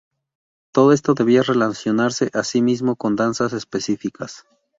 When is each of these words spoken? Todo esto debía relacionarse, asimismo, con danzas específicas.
Todo 0.71 0.93
esto 0.93 1.13
debía 1.13 1.43
relacionarse, 1.43 2.31
asimismo, 2.33 2.95
con 2.95 3.15
danzas 3.15 3.53
específicas. 3.53 4.45